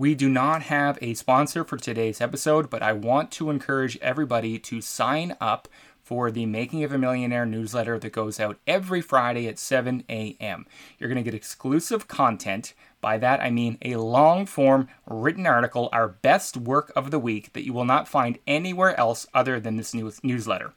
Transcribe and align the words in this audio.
We 0.00 0.14
do 0.14 0.30
not 0.30 0.62
have 0.62 0.98
a 1.02 1.12
sponsor 1.12 1.62
for 1.62 1.76
today's 1.76 2.22
episode, 2.22 2.70
but 2.70 2.82
I 2.82 2.94
want 2.94 3.30
to 3.32 3.50
encourage 3.50 3.98
everybody 3.98 4.58
to 4.60 4.80
sign 4.80 5.36
up 5.42 5.68
for 6.02 6.30
the 6.30 6.46
Making 6.46 6.84
of 6.84 6.92
a 6.92 6.96
Millionaire 6.96 7.44
newsletter 7.44 7.98
that 7.98 8.10
goes 8.10 8.40
out 8.40 8.56
every 8.66 9.02
Friday 9.02 9.46
at 9.46 9.58
7 9.58 10.04
a.m. 10.08 10.64
You're 10.98 11.10
going 11.10 11.22
to 11.22 11.30
get 11.30 11.34
exclusive 11.34 12.08
content. 12.08 12.72
By 13.02 13.18
that, 13.18 13.42
I 13.42 13.50
mean 13.50 13.76
a 13.82 13.96
long 13.96 14.46
form 14.46 14.88
written 15.04 15.46
article, 15.46 15.90
our 15.92 16.08
best 16.08 16.56
work 16.56 16.90
of 16.96 17.10
the 17.10 17.18
week 17.18 17.52
that 17.52 17.66
you 17.66 17.74
will 17.74 17.84
not 17.84 18.08
find 18.08 18.38
anywhere 18.46 18.98
else 18.98 19.26
other 19.34 19.60
than 19.60 19.76
this 19.76 19.92
news- 19.92 20.24
newsletter. 20.24 20.72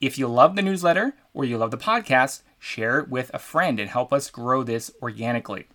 If 0.00 0.16
you 0.16 0.28
love 0.28 0.54
the 0.54 0.62
newsletter 0.62 1.16
or 1.34 1.44
you 1.44 1.58
love 1.58 1.72
the 1.72 1.76
podcast, 1.76 2.42
share 2.60 3.00
it 3.00 3.08
with 3.08 3.32
a 3.34 3.40
friend 3.40 3.80
and 3.80 3.90
help 3.90 4.12
us 4.12 4.30
grow 4.30 4.62
this 4.62 4.92
organically. 5.02 5.66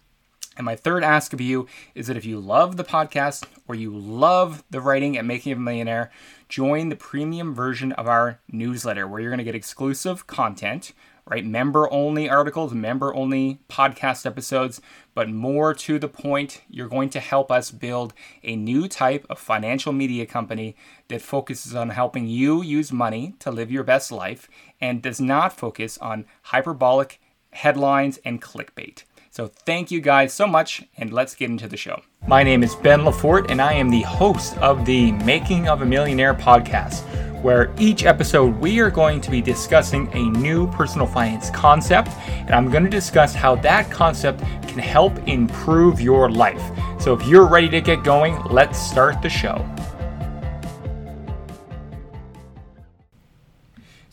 And 0.57 0.65
my 0.65 0.75
third 0.75 1.03
ask 1.03 1.33
of 1.33 1.41
you 1.41 1.67
is 1.93 2.07
that 2.07 2.17
if 2.17 2.25
you 2.25 2.39
love 2.39 2.77
the 2.77 2.83
podcast 2.83 3.45
or 3.67 3.75
you 3.75 3.95
love 3.95 4.63
the 4.69 4.81
writing 4.81 5.17
at 5.17 5.25
Making 5.25 5.51
of 5.51 5.57
a 5.57 5.61
Millionaire, 5.61 6.11
join 6.47 6.89
the 6.89 6.95
premium 6.95 7.53
version 7.53 7.91
of 7.93 8.07
our 8.07 8.39
newsletter 8.49 9.07
where 9.07 9.19
you're 9.19 9.31
going 9.31 9.39
to 9.39 9.43
get 9.43 9.55
exclusive 9.55 10.27
content, 10.27 10.93
right? 11.27 11.45
Member 11.45 11.91
only 11.91 12.29
articles, 12.29 12.73
member 12.73 13.13
only 13.13 13.59
podcast 13.67 14.25
episodes, 14.25 14.79
but 15.13 15.29
more 15.29 15.73
to 15.73 15.99
the 15.99 16.07
point, 16.07 16.61
you're 16.69 16.87
going 16.87 17.09
to 17.09 17.19
help 17.19 17.51
us 17.51 17.71
build 17.71 18.13
a 18.43 18.55
new 18.55 18.87
type 18.87 19.25
of 19.29 19.39
financial 19.39 19.91
media 19.91 20.25
company 20.25 20.75
that 21.07 21.21
focuses 21.21 21.75
on 21.75 21.89
helping 21.89 22.27
you 22.27 22.61
use 22.61 22.91
money 22.91 23.33
to 23.39 23.51
live 23.51 23.71
your 23.71 23.83
best 23.83 24.11
life 24.11 24.47
and 24.79 25.01
does 25.01 25.19
not 25.19 25.57
focus 25.57 25.97
on 25.97 26.25
hyperbolic 26.43 27.19
headlines 27.51 28.19
and 28.23 28.41
clickbait. 28.41 29.03
So 29.35 29.47
thank 29.47 29.91
you 29.91 29.99
guys 29.99 30.31
so 30.31 30.47
much, 30.47 30.81
and 30.97 31.11
let's 31.11 31.35
get 31.35 31.49
into 31.49 31.67
the 31.67 31.75
show. 31.75 32.01
My 32.25 32.41
name 32.41 32.63
is 32.63 32.73
Ben 32.73 33.03
Le 33.03 33.11
Fort, 33.11 33.51
and 33.51 33.61
I 33.61 33.73
am 33.73 33.89
the 33.89 34.03
host 34.03 34.57
of 34.59 34.85
the 34.85 35.11
Making 35.11 35.67
of 35.67 35.81
a 35.81 35.85
Millionaire 35.85 36.33
podcast, 36.33 37.01
where 37.41 37.75
each 37.77 38.05
episode 38.05 38.55
we 38.61 38.79
are 38.79 38.89
going 38.89 39.19
to 39.19 39.29
be 39.29 39.41
discussing 39.41 40.07
a 40.13 40.29
new 40.39 40.71
personal 40.71 41.05
finance 41.05 41.49
concept, 41.49 42.11
and 42.29 42.51
I'm 42.51 42.71
going 42.71 42.85
to 42.85 42.89
discuss 42.89 43.35
how 43.35 43.55
that 43.55 43.91
concept 43.91 44.39
can 44.69 44.79
help 44.79 45.11
improve 45.27 45.99
your 45.99 46.31
life. 46.31 46.63
So 46.97 47.13
if 47.13 47.27
you're 47.27 47.45
ready 47.45 47.67
to 47.71 47.81
get 47.81 48.05
going, 48.05 48.41
let's 48.45 48.79
start 48.79 49.21
the 49.21 49.27
show. 49.27 49.69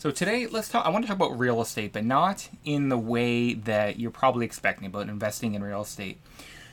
So 0.03 0.11
today, 0.11 0.47
let's 0.47 0.67
talk. 0.67 0.85
I 0.85 0.89
want 0.89 1.05
to 1.05 1.07
talk 1.07 1.15
about 1.15 1.39
real 1.39 1.61
estate, 1.61 1.93
but 1.93 2.03
not 2.03 2.49
in 2.65 2.89
the 2.89 2.97
way 2.97 3.53
that 3.53 4.01
you're 4.01 4.11
probably 4.11 4.45
expecting 4.45 4.85
about 4.85 5.07
investing 5.07 5.53
in 5.53 5.63
real 5.63 5.83
estate. 5.83 6.19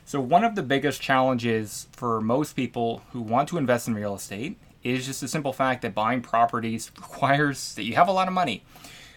So 0.04 0.20
one 0.20 0.42
of 0.42 0.56
the 0.56 0.64
biggest 0.64 1.00
challenges 1.00 1.86
for 1.92 2.20
most 2.20 2.54
people 2.54 3.04
who 3.12 3.20
want 3.20 3.48
to 3.50 3.56
invest 3.56 3.86
in 3.86 3.94
real 3.94 4.16
estate 4.16 4.58
is 4.82 5.06
just 5.06 5.20
the 5.20 5.28
simple 5.28 5.52
fact 5.52 5.82
that 5.82 5.94
buying 5.94 6.22
properties 6.22 6.90
requires 6.96 7.72
that 7.76 7.84
you 7.84 7.94
have 7.94 8.08
a 8.08 8.12
lot 8.12 8.26
of 8.26 8.34
money. 8.34 8.64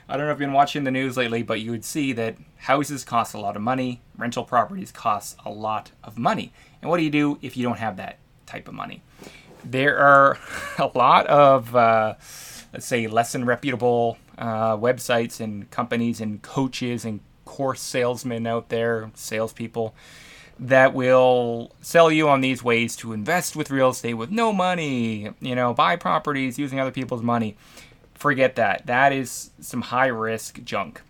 I 0.08 0.16
don't 0.16 0.28
know 0.28 0.32
if 0.32 0.36
you've 0.36 0.48
been 0.48 0.54
watching 0.54 0.84
the 0.84 0.92
news 0.92 1.18
lately, 1.18 1.42
but 1.42 1.62
you 1.62 1.72
would 1.72 1.84
see 1.84 2.14
that 2.14 2.36
houses 2.58 3.04
cost 3.04 3.34
a 3.34 3.40
lot 3.40 3.56
of 3.56 3.64
money, 3.64 4.04
rental 4.16 4.44
properties 4.44 4.92
cost 4.92 5.38
a 5.44 5.50
lot 5.50 5.90
of 6.04 6.20
money. 6.20 6.54
And 6.84 6.92
what 6.92 6.98
do 6.98 7.04
you 7.04 7.10
do 7.10 7.40
if 7.42 7.58
you 7.58 7.64
don't 7.64 7.80
have 7.80 7.98
that 7.98 8.20
type 8.46 8.68
of 8.68 8.76
money? 8.76 9.02
There 9.66 9.98
are 9.98 10.38
a 10.78 10.92
lot 10.94 11.26
of 11.26 11.76
uh, 11.76 12.14
let's 12.74 12.86
say, 12.86 13.08
less 13.08 13.32
than 13.32 13.46
reputable 13.46 14.18
uh, 14.38 14.76
websites 14.76 15.40
and 15.40 15.70
companies 15.70 16.20
and 16.20 16.42
coaches 16.42 17.06
and 17.06 17.20
course 17.46 17.82
salesmen 17.82 18.48
out 18.48 18.70
there, 18.70 19.12
salespeople, 19.14 19.94
that 20.60 20.94
will 20.94 21.72
sell 21.82 22.12
you 22.12 22.28
on 22.28 22.42
these 22.42 22.64
ways 22.64 22.96
to 22.96 23.14
invest 23.14 23.56
with 23.56 23.72
real 23.72 23.90
estate 23.90 24.16
with 24.16 24.32
no 24.32 24.52
money, 24.52 25.32
you 25.40 25.56
know, 25.56 25.74
buy 25.74 25.96
properties 25.96 26.60
using 26.60 26.80
other 26.80 26.92
people's 26.92 27.24
money. 27.24 27.56
Forget 28.14 28.56
that. 28.56 28.86
That 28.86 29.14
is 29.14 29.52
some 29.60 29.82
high 29.82 30.08
risk 30.08 30.64
junk. 30.64 31.02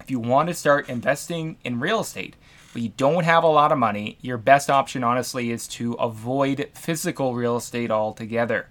If 0.00 0.10
you 0.10 0.20
want 0.20 0.48
to 0.48 0.54
start 0.54 0.88
investing 0.88 1.56
in 1.64 1.80
real 1.80 2.00
estate, 2.00 2.36
but 2.72 2.82
you 2.82 2.90
don't 2.90 3.24
have 3.24 3.42
a 3.42 3.48
lot 3.48 3.72
of 3.72 3.78
money, 3.78 4.18
your 4.20 4.38
best 4.38 4.70
option, 4.70 5.02
honestly, 5.02 5.50
is 5.50 5.66
to 5.68 5.94
avoid 5.94 6.68
physical 6.74 7.34
real 7.34 7.56
estate 7.56 7.90
altogether. 7.90 8.68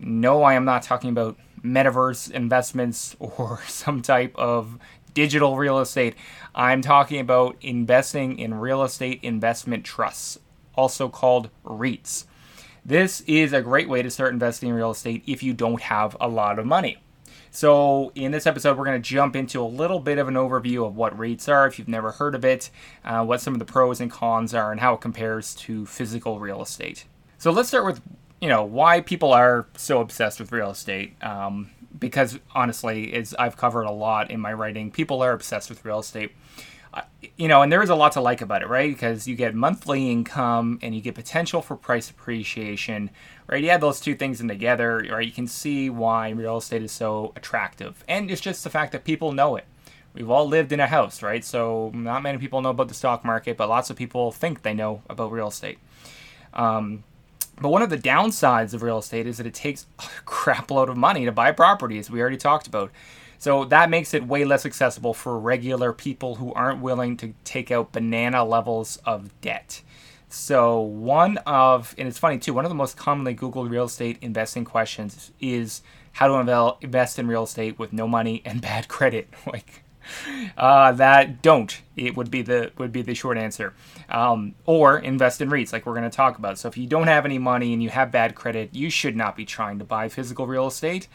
No, 0.00 0.42
I 0.42 0.54
am 0.54 0.64
not 0.64 0.82
talking 0.82 1.10
about 1.10 1.36
metaverse 1.64 2.30
investments 2.30 3.16
or 3.20 3.60
some 3.66 4.02
type 4.02 4.34
of 4.36 4.78
digital 5.14 5.56
real 5.56 5.78
estate. 5.78 6.14
I'm 6.54 6.82
talking 6.82 7.20
about 7.20 7.56
investing 7.60 8.38
in 8.38 8.54
real 8.54 8.82
estate 8.82 9.20
investment 9.22 9.84
trusts, 9.84 10.38
also 10.74 11.08
called 11.08 11.50
REITs. 11.64 12.26
This 12.84 13.22
is 13.22 13.52
a 13.52 13.62
great 13.62 13.88
way 13.88 14.02
to 14.02 14.10
start 14.10 14.32
investing 14.32 14.68
in 14.68 14.74
real 14.74 14.90
estate 14.90 15.22
if 15.26 15.42
you 15.42 15.54
don't 15.54 15.80
have 15.80 16.16
a 16.20 16.28
lot 16.28 16.58
of 16.58 16.66
money. 16.66 16.98
So, 17.50 18.10
in 18.16 18.32
this 18.32 18.48
episode, 18.48 18.76
we're 18.76 18.84
going 18.84 19.00
to 19.00 19.08
jump 19.08 19.36
into 19.36 19.62
a 19.62 19.64
little 19.64 20.00
bit 20.00 20.18
of 20.18 20.26
an 20.26 20.34
overview 20.34 20.84
of 20.84 20.96
what 20.96 21.16
REITs 21.16 21.48
are, 21.48 21.68
if 21.68 21.78
you've 21.78 21.86
never 21.86 22.10
heard 22.10 22.34
of 22.34 22.44
it, 22.44 22.68
uh, 23.04 23.24
what 23.24 23.40
some 23.40 23.54
of 23.54 23.60
the 23.60 23.64
pros 23.64 24.00
and 24.00 24.10
cons 24.10 24.52
are, 24.52 24.72
and 24.72 24.80
how 24.80 24.94
it 24.94 25.00
compares 25.00 25.54
to 25.54 25.86
physical 25.86 26.40
real 26.40 26.60
estate. 26.60 27.04
So, 27.38 27.52
let's 27.52 27.68
start 27.68 27.86
with 27.86 28.00
you 28.44 28.50
know 28.50 28.62
why 28.62 29.00
people 29.00 29.32
are 29.32 29.66
so 29.74 30.02
obsessed 30.02 30.38
with 30.38 30.52
real 30.52 30.68
estate. 30.68 31.16
Um, 31.22 31.70
because 31.98 32.38
honestly, 32.54 33.14
as 33.14 33.34
I've 33.38 33.56
covered 33.56 33.84
a 33.84 33.90
lot 33.90 34.30
in 34.30 34.38
my 34.38 34.52
writing, 34.52 34.90
people 34.90 35.22
are 35.22 35.32
obsessed 35.32 35.70
with 35.70 35.82
real 35.82 36.00
estate. 36.00 36.32
You 37.38 37.48
know, 37.48 37.62
and 37.62 37.72
there 37.72 37.82
is 37.82 37.88
a 37.88 37.94
lot 37.94 38.12
to 38.12 38.20
like 38.20 38.42
about 38.42 38.60
it, 38.60 38.68
right? 38.68 38.92
Because 38.92 39.26
you 39.26 39.34
get 39.34 39.54
monthly 39.54 40.10
income 40.10 40.78
and 40.82 40.94
you 40.94 41.00
get 41.00 41.14
potential 41.14 41.62
for 41.62 41.74
price 41.74 42.10
appreciation, 42.10 43.08
right? 43.46 43.64
You 43.64 43.70
add 43.70 43.80
those 43.80 43.98
two 43.98 44.14
things 44.14 44.42
in 44.42 44.48
together, 44.48 45.02
right? 45.10 45.26
You 45.26 45.32
can 45.32 45.46
see 45.46 45.88
why 45.88 46.28
real 46.28 46.58
estate 46.58 46.82
is 46.82 46.92
so 46.92 47.32
attractive, 47.36 48.04
and 48.06 48.30
it's 48.30 48.42
just 48.42 48.62
the 48.62 48.68
fact 48.68 48.92
that 48.92 49.04
people 49.04 49.32
know 49.32 49.56
it. 49.56 49.64
We've 50.12 50.28
all 50.28 50.46
lived 50.46 50.70
in 50.70 50.80
a 50.80 50.86
house, 50.86 51.22
right? 51.22 51.42
So 51.42 51.90
not 51.94 52.22
many 52.22 52.36
people 52.36 52.60
know 52.60 52.68
about 52.68 52.88
the 52.88 52.94
stock 52.94 53.24
market, 53.24 53.56
but 53.56 53.70
lots 53.70 53.88
of 53.88 53.96
people 53.96 54.32
think 54.32 54.60
they 54.60 54.74
know 54.74 55.00
about 55.08 55.32
real 55.32 55.48
estate. 55.48 55.78
Um, 56.52 57.04
but 57.60 57.68
one 57.68 57.82
of 57.82 57.90
the 57.90 57.98
downsides 57.98 58.74
of 58.74 58.82
real 58.82 58.98
estate 58.98 59.26
is 59.26 59.38
that 59.38 59.46
it 59.46 59.54
takes 59.54 59.86
a 59.98 60.02
crap 60.24 60.70
load 60.70 60.88
of 60.88 60.96
money 60.96 61.24
to 61.24 61.32
buy 61.32 61.52
properties. 61.52 62.10
We 62.10 62.20
already 62.20 62.36
talked 62.36 62.66
about. 62.66 62.90
So 63.38 63.64
that 63.66 63.90
makes 63.90 64.14
it 64.14 64.26
way 64.26 64.44
less 64.44 64.64
accessible 64.64 65.12
for 65.12 65.38
regular 65.38 65.92
people 65.92 66.36
who 66.36 66.52
aren't 66.54 66.80
willing 66.80 67.16
to 67.18 67.34
take 67.44 67.70
out 67.70 67.92
banana 67.92 68.44
levels 68.44 68.98
of 69.04 69.38
debt. 69.40 69.82
So 70.28 70.80
one 70.80 71.38
of, 71.38 71.94
and 71.98 72.08
it's 72.08 72.18
funny 72.18 72.38
too, 72.38 72.54
one 72.54 72.64
of 72.64 72.70
the 72.70 72.74
most 72.74 72.96
commonly 72.96 73.34
Googled 73.34 73.70
real 73.70 73.84
estate 73.84 74.18
investing 74.20 74.64
questions 74.64 75.30
is 75.40 75.82
how 76.12 76.28
to 76.28 76.76
invest 76.80 77.18
in 77.18 77.28
real 77.28 77.44
estate 77.44 77.78
with 77.78 77.92
no 77.92 78.08
money 78.08 78.42
and 78.44 78.60
bad 78.60 78.88
credit. 78.88 79.28
Like, 79.46 79.84
uh, 80.56 80.92
that 80.92 81.42
don't. 81.42 81.80
It 81.96 82.16
would 82.16 82.30
be 82.30 82.42
the 82.42 82.72
would 82.78 82.92
be 82.92 83.02
the 83.02 83.14
short 83.14 83.38
answer. 83.38 83.74
Um, 84.08 84.54
or 84.66 84.98
invest 84.98 85.40
in 85.40 85.48
REITs 85.48 85.72
like 85.72 85.86
we're 85.86 85.94
going 85.94 86.10
to 86.10 86.16
talk 86.16 86.38
about. 86.38 86.58
So 86.58 86.68
if 86.68 86.76
you 86.76 86.86
don't 86.86 87.06
have 87.06 87.24
any 87.24 87.38
money 87.38 87.72
and 87.72 87.82
you 87.82 87.90
have 87.90 88.10
bad 88.10 88.34
credit 88.34 88.74
you 88.74 88.90
should 88.90 89.16
not 89.16 89.36
be 89.36 89.44
trying 89.44 89.78
to 89.78 89.84
buy 89.84 90.08
physical 90.08 90.46
real 90.46 90.66
estate 90.66 91.08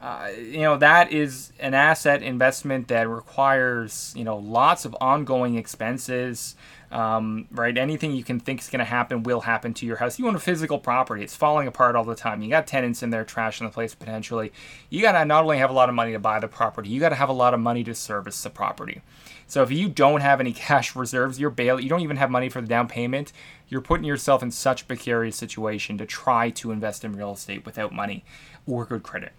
uh, 0.00 0.30
you 0.38 0.60
know 0.60 0.78
that 0.78 1.12
is 1.12 1.52
an 1.60 1.74
asset 1.74 2.22
investment 2.22 2.88
that 2.88 3.06
requires 3.06 4.14
you 4.16 4.24
know 4.24 4.38
lots 4.38 4.84
of 4.86 4.96
ongoing 5.00 5.56
expenses. 5.56 6.56
Um, 6.90 7.46
right 7.52 7.76
anything 7.78 8.16
you 8.16 8.24
can 8.24 8.40
think 8.40 8.60
is 8.60 8.68
going 8.68 8.80
to 8.80 8.84
happen 8.84 9.22
will 9.22 9.42
happen 9.42 9.74
to 9.74 9.86
your 9.86 9.98
house. 9.98 10.18
You 10.18 10.26
own 10.26 10.34
a 10.34 10.40
physical 10.40 10.78
property 10.78 11.22
it's 11.22 11.36
falling 11.36 11.68
apart 11.68 11.94
all 11.96 12.04
the 12.04 12.16
time. 12.16 12.40
You 12.42 12.48
got 12.48 12.66
tenants 12.66 13.02
in 13.02 13.10
there 13.10 13.24
trashing 13.24 13.60
the 13.60 13.68
place 13.68 13.94
potentially. 13.94 14.52
You 14.88 15.02
got 15.02 15.12
to 15.12 15.24
not 15.24 15.44
only 15.44 15.58
have 15.58 15.70
a 15.70 15.74
lot 15.74 15.88
of 15.88 15.94
money 15.94 16.12
to 16.12 16.18
buy 16.18 16.40
the 16.40 16.48
property 16.48 16.88
you 16.88 16.98
got 16.98 17.10
to 17.10 17.14
have 17.14 17.28
a 17.28 17.34
lot 17.34 17.54
of 17.54 17.60
money 17.60 17.84
to 17.84 17.94
service 17.94 18.42
the 18.42 18.50
property. 18.50 19.02
So 19.46 19.62
if 19.62 19.70
you 19.70 19.88
don't 19.88 20.20
have 20.20 20.40
any 20.40 20.52
cash 20.54 20.96
reserves 20.96 21.38
you're 21.38 21.50
bail 21.50 21.78
you 21.78 21.90
don't 21.90 22.00
even 22.00 22.16
have 22.16 22.30
money 22.30 22.48
for 22.48 22.60
the 22.62 22.66
down 22.66 22.88
payment 22.88 23.32
you're 23.68 23.82
putting 23.82 24.06
yourself 24.06 24.42
in 24.42 24.50
such 24.50 24.82
a 24.82 24.86
precarious 24.86 25.36
situation 25.36 25.98
to 25.98 26.06
try 26.06 26.50
to 26.50 26.72
invest 26.72 27.04
in 27.04 27.14
real 27.14 27.34
estate 27.34 27.64
without 27.64 27.92
money 27.92 28.24
or 28.66 28.84
good 28.84 29.04
credit 29.04 29.32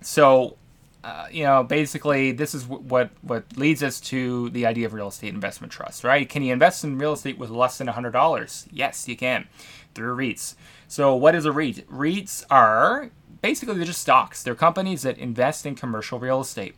so, 0.00 0.56
uh, 1.04 1.26
you 1.30 1.44
know, 1.44 1.62
basically, 1.62 2.32
this 2.32 2.54
is 2.54 2.64
w- 2.64 2.82
what 2.82 3.10
what 3.22 3.44
leads 3.56 3.82
us 3.82 4.00
to 4.00 4.50
the 4.50 4.66
idea 4.66 4.86
of 4.86 4.92
real 4.92 5.08
estate 5.08 5.34
investment 5.34 5.72
trust, 5.72 6.04
right? 6.04 6.28
Can 6.28 6.42
you 6.42 6.52
invest 6.52 6.84
in 6.84 6.98
real 6.98 7.12
estate 7.12 7.38
with 7.38 7.50
less 7.50 7.78
than 7.78 7.86
hundred 7.88 8.12
dollars? 8.12 8.66
Yes, 8.70 9.08
you 9.08 9.16
can 9.16 9.48
through 9.94 10.16
REITs. 10.16 10.54
So, 10.86 11.14
what 11.14 11.34
is 11.34 11.44
a 11.44 11.52
REIT? 11.52 11.88
REITs 11.90 12.44
are 12.50 13.10
basically 13.42 13.76
they're 13.76 13.84
just 13.84 14.02
stocks. 14.02 14.42
They're 14.42 14.54
companies 14.54 15.02
that 15.02 15.18
invest 15.18 15.66
in 15.66 15.74
commercial 15.74 16.18
real 16.18 16.40
estate. 16.40 16.74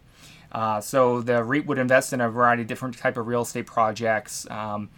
Uh, 0.52 0.80
so 0.80 1.20
the 1.20 1.44
REIT 1.44 1.66
would 1.66 1.78
invest 1.78 2.12
in 2.12 2.20
a 2.20 2.28
variety 2.28 2.62
of 2.62 2.68
different 2.68 2.98
type 2.98 3.16
of 3.16 3.26
real 3.26 3.42
estate 3.42 3.66
projects. 3.66 4.50
Um, 4.50 4.90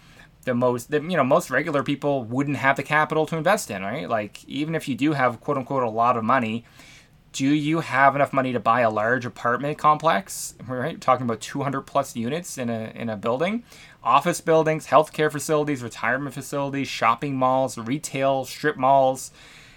the 0.45 0.55
most 0.55 0.91
the, 0.91 1.01
you 1.01 1.17
know 1.17 1.25
most 1.25 1.51
regular 1.51 1.83
people 1.83 2.25
wouldn't 2.25 2.57
have 2.57 2.77
the 2.77 2.83
capital 2.83 3.27
to 3.27 3.37
invest 3.37 3.71
in 3.71 3.83
right 3.83 4.09
like 4.09 4.45
even 4.47 4.75
if 4.75 4.89
you 4.89 4.95
do 4.97 5.13
have 5.13 5.41
quote 5.41 5.57
unquote 5.57 5.83
a 5.85 5.89
lot 5.89 6.17
of 6.17 6.25
money 6.25 6.65
do 7.33 7.47
you 7.47 7.81
have 7.81 8.15
enough 8.15 8.33
money 8.33 8.53
to 8.53 8.61
buy 8.61 8.81
a 8.81 8.91
large 8.91 9.25
apartment 9.25 9.79
complex? 9.79 10.55
Right, 10.67 11.01
talking 11.01 11.25
about 11.25 11.41
200 11.41 11.83
plus 11.83 12.15
units 12.15 12.59
in 12.59 12.69
a 12.71 12.93
in 12.95 13.09
a 13.09 13.17
building, 13.17 13.65
office 14.03 14.41
buildings, 14.41 14.87
healthcare 14.87 15.33
facilities, 15.33 15.83
retirement 15.83 16.35
facilities, 16.35 16.89
shopping 16.89 17.37
malls, 17.37 17.79
retail 17.79 18.45
strip 18.45 18.77
malls, 18.77 19.33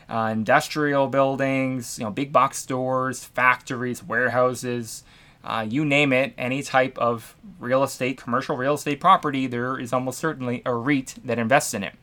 uh, 0.09 0.29
industrial 0.31 1.07
buildings, 1.07 1.97
you 1.97 2.05
know, 2.05 2.11
big 2.11 2.31
box 2.31 2.57
stores, 2.57 3.23
factories, 3.23 4.03
warehouses. 4.03 5.03
Uh, 5.43 5.65
you 5.67 5.85
name 5.85 6.11
it, 6.11 6.33
any 6.39 6.63
type 6.63 6.97
of 6.97 7.35
real 7.59 7.83
estate, 7.83 8.17
commercial 8.17 8.57
real 8.57 8.73
estate 8.73 8.99
property, 8.99 9.45
there 9.45 9.79
is 9.79 9.93
almost 9.93 10.17
certainly 10.17 10.63
a 10.65 10.73
REIT 10.73 11.15
that 11.23 11.37
invests 11.37 11.75
in 11.75 11.83
it. 11.83 11.93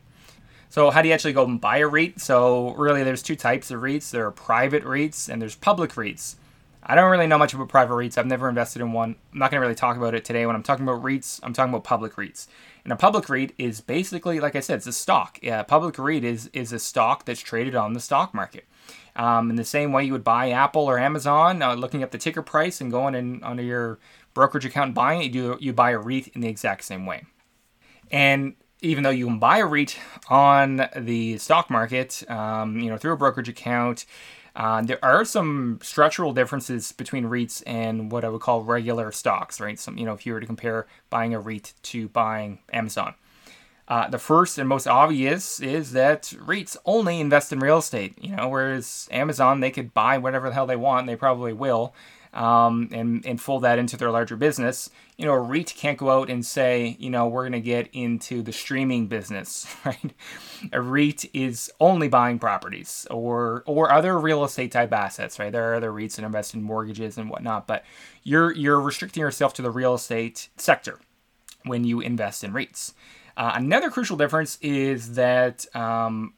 So 0.73 0.89
how 0.89 1.03
do 1.03 1.07
you 1.07 1.13
actually 1.13 1.33
go 1.33 1.45
and 1.45 1.61
buy 1.61 1.77
a 1.77 1.87
REIT? 1.87 2.19
So 2.19 2.73
really, 2.73 3.03
there's 3.03 3.21
two 3.21 3.35
types 3.35 3.69
of 3.69 3.81
REITs. 3.81 4.09
There 4.09 4.25
are 4.25 4.31
private 4.31 4.83
REITs 4.83 5.29
and 5.29 5.39
there's 5.39 5.53
public 5.53 5.91
REITs. 5.91 6.33
I 6.81 6.95
don't 6.95 7.11
really 7.11 7.27
know 7.27 7.37
much 7.37 7.53
about 7.53 7.69
private 7.69 7.93
REITs. 7.93 8.17
I've 8.17 8.25
never 8.25 8.49
invested 8.49 8.81
in 8.81 8.91
one. 8.91 9.15
I'm 9.31 9.37
not 9.37 9.51
going 9.51 9.61
to 9.61 9.67
really 9.67 9.75
talk 9.75 9.97
about 9.97 10.15
it 10.15 10.25
today. 10.25 10.47
When 10.47 10.55
I'm 10.55 10.63
talking 10.63 10.83
about 10.87 11.03
REITs, 11.03 11.41
I'm 11.43 11.53
talking 11.53 11.71
about 11.71 11.83
public 11.83 12.15
REITs. 12.15 12.47
And 12.83 12.91
a 12.91 12.95
public 12.95 13.29
REIT 13.29 13.53
is 13.59 13.81
basically, 13.81 14.39
like 14.39 14.55
I 14.55 14.61
said, 14.61 14.77
it's 14.77 14.87
a 14.87 14.93
stock. 14.93 15.37
Yeah, 15.43 15.59
a 15.59 15.63
public 15.63 15.99
REIT 15.99 16.23
is 16.23 16.49
is 16.53 16.73
a 16.73 16.79
stock 16.79 17.25
that's 17.25 17.41
traded 17.41 17.75
on 17.75 17.93
the 17.93 17.99
stock 17.99 18.33
market. 18.33 18.65
Um, 19.15 19.51
in 19.51 19.57
the 19.57 19.63
same 19.63 19.91
way 19.91 20.05
you 20.05 20.11
would 20.13 20.23
buy 20.23 20.49
Apple 20.49 20.89
or 20.89 20.97
Amazon, 20.97 21.61
uh, 21.61 21.75
looking 21.75 22.01
up 22.01 22.09
the 22.09 22.17
ticker 22.17 22.41
price 22.41 22.81
and 22.81 22.89
going 22.89 23.13
in 23.13 23.43
under 23.43 23.61
your 23.61 23.99
brokerage 24.33 24.65
account 24.65 24.87
and 24.87 24.95
buying 24.95 25.21
it, 25.21 25.35
you 25.35 25.55
you 25.59 25.71
buy 25.71 25.91
a 25.91 25.99
REIT 25.99 26.29
in 26.29 26.41
the 26.41 26.47
exact 26.47 26.83
same 26.83 27.05
way. 27.05 27.25
And 28.11 28.55
even 28.83 29.03
though 29.03 29.09
you 29.09 29.25
can 29.25 29.39
buy 29.39 29.59
a 29.59 29.65
REIT 29.65 29.97
on 30.29 30.87
the 30.95 31.37
stock 31.37 31.69
market, 31.69 32.29
um, 32.29 32.77
you 32.77 32.89
know, 32.89 32.97
through 32.97 33.13
a 33.13 33.17
brokerage 33.17 33.49
account, 33.49 34.05
uh, 34.55 34.81
there 34.83 35.03
are 35.03 35.25
some 35.25 35.79
structural 35.81 36.33
differences 36.33 36.91
between 36.91 37.23
REITs 37.23 37.63
and 37.65 38.11
what 38.11 38.23
I 38.23 38.29
would 38.29 38.41
call 38.41 38.61
regular 38.61 39.11
stocks, 39.11 39.59
right? 39.59 39.79
Some, 39.79 39.97
you 39.97 40.05
know, 40.05 40.13
if 40.13 40.25
you 40.25 40.33
were 40.33 40.41
to 40.41 40.45
compare 40.45 40.85
buying 41.09 41.33
a 41.33 41.39
REIT 41.39 41.73
to 41.83 42.09
buying 42.09 42.59
Amazon. 42.71 43.15
Uh, 43.87 44.09
the 44.09 44.19
first 44.19 44.57
and 44.57 44.69
most 44.69 44.87
obvious 44.87 45.59
is 45.59 45.93
that 45.93 46.23
REITs 46.23 46.77
only 46.85 47.19
invest 47.19 47.51
in 47.51 47.59
real 47.59 47.79
estate, 47.79 48.17
you 48.21 48.35
know, 48.35 48.49
whereas 48.49 49.07
Amazon, 49.11 49.61
they 49.61 49.71
could 49.71 49.93
buy 49.93 50.17
whatever 50.17 50.49
the 50.49 50.55
hell 50.55 50.67
they 50.67 50.75
want, 50.75 51.07
they 51.07 51.15
probably 51.15 51.53
will 51.53 51.93
um, 52.33 52.89
and, 52.91 53.25
and 53.25 53.39
fold 53.39 53.63
that 53.63 53.79
into 53.79 53.97
their 53.97 54.11
larger 54.11 54.35
business. 54.35 54.89
You 55.17 55.25
know, 55.25 55.33
a 55.33 55.39
REIT 55.39 55.73
can't 55.77 55.97
go 55.97 56.09
out 56.09 56.29
and 56.29 56.45
say, 56.45 56.97
you 56.99 57.09
know, 57.09 57.27
we're 57.27 57.43
going 57.43 57.53
to 57.53 57.61
get 57.61 57.89
into 57.93 58.41
the 58.41 58.51
streaming 58.51 59.07
business, 59.07 59.67
right? 59.85 60.13
A 60.71 60.81
REIT 60.81 61.25
is 61.33 61.71
only 61.79 62.07
buying 62.07 62.39
properties 62.39 63.07
or 63.11 63.63
or 63.65 63.91
other 63.91 64.19
real 64.19 64.43
estate 64.43 64.71
type 64.71 64.91
assets, 64.91 65.39
right? 65.39 65.51
There 65.51 65.71
are 65.71 65.75
other 65.75 65.91
REITs 65.91 66.15
that 66.15 66.25
invest 66.25 66.53
in 66.53 66.63
mortgages 66.63 67.17
and 67.17 67.29
whatnot, 67.29 67.67
but 67.67 67.85
you're 68.23 68.51
you're 68.51 68.81
restricting 68.81 69.21
yourself 69.21 69.53
to 69.55 69.61
the 69.61 69.71
real 69.71 69.93
estate 69.93 70.49
sector 70.57 70.99
when 71.65 71.83
you 71.83 71.99
invest 72.01 72.43
in 72.43 72.53
REITs. 72.53 72.93
Uh, 73.35 73.53
another 73.55 73.89
crucial 73.89 74.17
difference 74.17 74.57
is 74.61 75.15
that 75.15 75.65
um, 75.75 76.33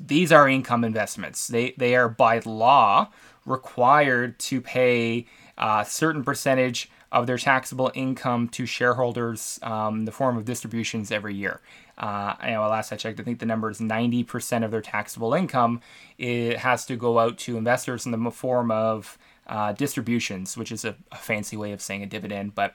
these 0.00 0.32
are 0.32 0.48
income 0.48 0.84
investments. 0.84 1.48
They 1.48 1.74
they 1.76 1.96
are 1.96 2.08
by 2.08 2.40
law 2.44 3.10
required 3.48 4.38
to 4.38 4.60
pay 4.60 5.26
a 5.56 5.84
certain 5.88 6.22
percentage 6.22 6.90
of 7.10 7.26
their 7.26 7.38
taxable 7.38 7.90
income 7.94 8.48
to 8.48 8.66
shareholders 8.66 9.58
um, 9.62 10.00
in 10.00 10.04
the 10.04 10.12
form 10.12 10.36
of 10.36 10.44
distributions 10.44 11.10
every 11.10 11.34
year. 11.34 11.60
Uh, 11.96 12.34
you 12.44 12.50
know, 12.50 12.60
last 12.68 12.92
I 12.92 12.96
checked, 12.96 13.18
I 13.18 13.22
think 13.22 13.40
the 13.40 13.46
number 13.46 13.70
is 13.70 13.80
90% 13.80 14.64
of 14.64 14.70
their 14.70 14.82
taxable 14.82 15.34
income. 15.34 15.80
It 16.18 16.58
has 16.58 16.86
to 16.86 16.96
go 16.96 17.18
out 17.18 17.38
to 17.38 17.56
investors 17.56 18.06
in 18.06 18.12
the 18.12 18.30
form 18.30 18.70
of 18.70 19.18
uh, 19.48 19.72
distributions, 19.72 20.56
which 20.56 20.70
is 20.70 20.84
a, 20.84 20.94
a, 21.10 21.16
fancy 21.16 21.56
way 21.56 21.72
of 21.72 21.80
saying 21.80 22.02
a 22.02 22.06
dividend, 22.06 22.54
but 22.54 22.74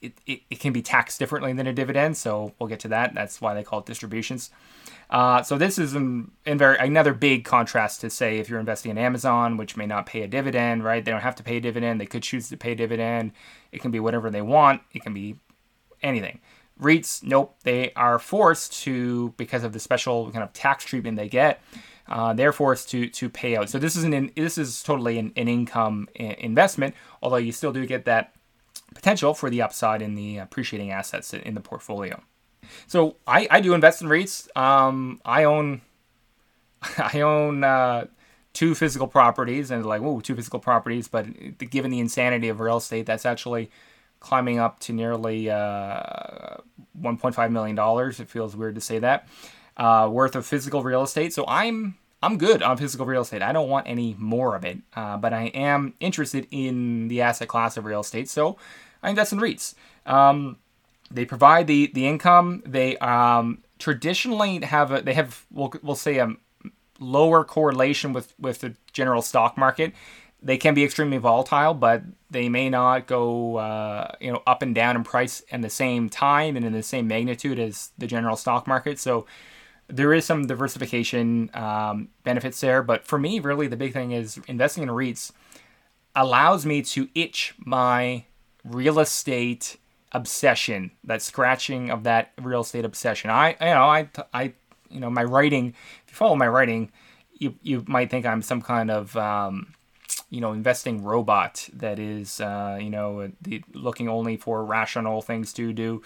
it, 0.00 0.14
it, 0.26 0.40
it, 0.50 0.58
can 0.58 0.72
be 0.72 0.80
taxed 0.80 1.18
differently 1.18 1.52
than 1.52 1.66
a 1.66 1.72
dividend. 1.72 2.16
So 2.16 2.54
we'll 2.58 2.68
get 2.68 2.80
to 2.80 2.88
that. 2.88 3.14
That's 3.14 3.42
why 3.42 3.52
they 3.52 3.62
call 3.62 3.80
it 3.80 3.86
distributions. 3.86 4.50
Uh, 5.10 5.42
so 5.42 5.58
this 5.58 5.78
is 5.78 5.96
very 6.46 6.78
another 6.78 7.14
big 7.14 7.44
contrast 7.44 8.00
to 8.00 8.10
say 8.10 8.38
if 8.38 8.48
you're 8.48 8.60
investing 8.60 8.90
in 8.90 8.98
Amazon, 8.98 9.56
which 9.56 9.76
may 9.76 9.86
not 9.86 10.06
pay 10.06 10.22
a 10.22 10.26
dividend, 10.26 10.82
right? 10.82 11.04
They 11.04 11.10
don't 11.10 11.20
have 11.20 11.36
to 11.36 11.42
pay 11.42 11.58
a 11.58 11.60
dividend. 11.60 12.00
They 12.00 12.06
could 12.06 12.22
choose 12.22 12.48
to 12.48 12.56
pay 12.56 12.72
a 12.72 12.76
dividend. 12.76 13.32
It 13.70 13.80
can 13.80 13.90
be 13.90 14.00
whatever 14.00 14.30
they 14.30 14.42
want. 14.42 14.82
It 14.92 15.02
can 15.02 15.14
be 15.14 15.36
anything. 16.02 16.40
REITs, 16.80 17.22
nope, 17.22 17.56
they 17.62 17.92
are 17.94 18.18
forced 18.18 18.82
to 18.82 19.32
because 19.36 19.62
of 19.62 19.72
the 19.72 19.78
special 19.78 20.30
kind 20.32 20.42
of 20.42 20.52
tax 20.52 20.84
treatment 20.84 21.16
they 21.16 21.28
get. 21.28 21.62
Uh, 22.08 22.34
they're 22.34 22.52
forced 22.52 22.90
to 22.90 23.08
to 23.08 23.30
pay 23.30 23.56
out. 23.56 23.70
So 23.70 23.78
this 23.78 23.96
is 23.96 24.04
an 24.04 24.30
this 24.36 24.58
is 24.58 24.82
totally 24.82 25.18
an, 25.18 25.32
an 25.36 25.48
income 25.48 26.08
investment, 26.14 26.94
although 27.22 27.36
you 27.36 27.52
still 27.52 27.72
do 27.72 27.86
get 27.86 28.04
that 28.04 28.34
potential 28.94 29.34
for 29.34 29.48
the 29.48 29.62
upside 29.62 30.02
in 30.02 30.14
the 30.14 30.38
appreciating 30.38 30.90
assets 30.90 31.32
in 31.32 31.54
the 31.54 31.60
portfolio. 31.60 32.22
So 32.86 33.16
I, 33.26 33.46
I 33.50 33.60
do 33.60 33.74
invest 33.74 34.02
in 34.02 34.08
REITs. 34.08 34.54
Um, 34.56 35.20
I 35.24 35.44
own 35.44 35.80
I 36.98 37.20
own 37.20 37.64
uh, 37.64 38.06
two 38.52 38.74
physical 38.74 39.08
properties, 39.08 39.70
and 39.70 39.84
like, 39.84 40.02
two 40.22 40.36
physical 40.36 40.60
properties. 40.60 41.08
But 41.08 41.26
given 41.70 41.90
the 41.90 42.00
insanity 42.00 42.48
of 42.48 42.60
real 42.60 42.78
estate, 42.78 43.06
that's 43.06 43.26
actually 43.26 43.70
climbing 44.20 44.58
up 44.58 44.80
to 44.80 44.92
nearly 44.92 45.50
uh, 45.50 46.56
1.5 46.98 47.50
million 47.50 47.76
dollars. 47.76 48.20
It 48.20 48.30
feels 48.30 48.56
weird 48.56 48.74
to 48.76 48.80
say 48.80 48.98
that 49.00 49.28
uh, 49.76 50.08
worth 50.10 50.36
of 50.36 50.46
physical 50.46 50.82
real 50.82 51.02
estate. 51.02 51.32
So 51.32 51.44
I'm 51.46 51.96
I'm 52.22 52.38
good 52.38 52.62
on 52.62 52.78
physical 52.78 53.04
real 53.04 53.22
estate. 53.22 53.42
I 53.42 53.52
don't 53.52 53.68
want 53.68 53.86
any 53.86 54.16
more 54.18 54.56
of 54.56 54.64
it, 54.64 54.78
uh, 54.96 55.18
but 55.18 55.32
I 55.32 55.44
am 55.48 55.94
interested 56.00 56.46
in 56.50 57.08
the 57.08 57.20
asset 57.20 57.48
class 57.48 57.76
of 57.76 57.84
real 57.84 58.00
estate. 58.00 58.30
So 58.30 58.56
I 59.02 59.10
invest 59.10 59.32
in 59.32 59.38
REITs. 59.40 59.74
Um, 60.06 60.56
they 61.14 61.24
provide 61.24 61.66
the 61.66 61.90
the 61.94 62.06
income. 62.06 62.62
They 62.66 62.98
um, 62.98 63.62
traditionally 63.78 64.60
have 64.60 64.90
a, 64.92 65.00
they 65.00 65.14
have 65.14 65.46
we'll, 65.50 65.72
we'll 65.82 65.96
say 65.96 66.18
a 66.18 66.34
lower 66.98 67.44
correlation 67.44 68.12
with 68.12 68.34
with 68.38 68.60
the 68.60 68.74
general 68.92 69.22
stock 69.22 69.56
market. 69.56 69.94
They 70.42 70.58
can 70.58 70.74
be 70.74 70.84
extremely 70.84 71.16
volatile, 71.16 71.72
but 71.72 72.02
they 72.30 72.48
may 72.48 72.68
not 72.68 73.06
go 73.06 73.56
uh, 73.56 74.12
you 74.20 74.32
know 74.32 74.42
up 74.46 74.60
and 74.62 74.74
down 74.74 74.96
in 74.96 75.04
price 75.04 75.40
in 75.48 75.60
the 75.60 75.70
same 75.70 76.10
time 76.10 76.56
and 76.56 76.66
in 76.66 76.72
the 76.72 76.82
same 76.82 77.06
magnitude 77.06 77.58
as 77.58 77.92
the 77.96 78.06
general 78.06 78.36
stock 78.36 78.66
market. 78.66 78.98
So 78.98 79.26
there 79.86 80.12
is 80.12 80.24
some 80.24 80.46
diversification 80.46 81.50
um, 81.54 82.08
benefits 82.24 82.60
there. 82.60 82.82
But 82.82 83.06
for 83.06 83.18
me, 83.18 83.38
really, 83.38 83.68
the 83.68 83.76
big 83.76 83.92
thing 83.92 84.12
is 84.12 84.40
investing 84.48 84.82
in 84.82 84.88
REITs 84.88 85.30
allows 86.16 86.64
me 86.66 86.82
to 86.82 87.08
itch 87.14 87.54
my 87.58 88.24
real 88.64 88.98
estate 88.98 89.76
obsession, 90.14 90.92
that 91.04 91.20
scratching 91.20 91.90
of 91.90 92.04
that 92.04 92.32
real 92.40 92.60
estate 92.60 92.84
obsession. 92.84 93.30
I, 93.30 93.50
you 93.60 93.66
know, 93.66 93.84
I, 93.84 94.08
I, 94.32 94.52
you 94.88 95.00
know, 95.00 95.10
my 95.10 95.24
writing. 95.24 95.74
If 96.06 96.12
you 96.12 96.16
follow 96.16 96.36
my 96.36 96.48
writing, 96.48 96.90
you 97.34 97.56
you 97.62 97.84
might 97.86 98.10
think 98.10 98.24
I'm 98.24 98.40
some 98.40 98.62
kind 98.62 98.90
of, 98.90 99.16
um, 99.16 99.74
you 100.30 100.40
know, 100.40 100.52
investing 100.52 101.02
robot 101.02 101.68
that 101.74 101.98
is, 101.98 102.40
uh, 102.40 102.78
you 102.80 102.90
know, 102.90 103.30
the, 103.42 103.62
looking 103.74 104.08
only 104.08 104.36
for 104.36 104.64
rational 104.64 105.20
things 105.20 105.52
to 105.54 105.72
do. 105.72 106.02